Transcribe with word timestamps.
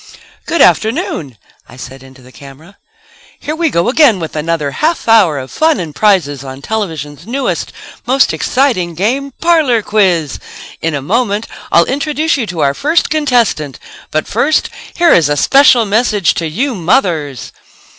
"Good 0.47 0.63
afternoon," 0.63 1.37
I 1.69 1.77
said 1.77 2.01
into 2.01 2.23
the 2.23 2.31
camera, 2.31 2.77
"here 3.39 3.55
we 3.55 3.69
go 3.69 3.87
again 3.87 4.19
with 4.19 4.35
another 4.35 4.71
half 4.71 5.07
hour 5.07 5.37
of 5.37 5.51
fun 5.51 5.79
and 5.79 5.93
prizes 5.93 6.43
on 6.43 6.63
television's 6.63 7.27
newest, 7.27 7.71
most 8.07 8.33
exciting, 8.33 8.95
game, 8.95 9.29
'Parlor 9.39 9.83
Quiz.' 9.83 10.39
In 10.81 10.95
a 10.95 11.03
moment 11.03 11.45
I'll 11.71 11.85
introduce 11.85 12.35
you 12.35 12.47
to 12.47 12.61
our 12.61 12.73
first 12.73 13.11
contestant. 13.11 13.77
But 14.09 14.27
first 14.27 14.71
here 14.95 15.13
is 15.13 15.29
a 15.29 15.37
special 15.37 15.85
message 15.85 16.33
to 16.33 16.47
you 16.49 16.73
mothers 16.73 17.51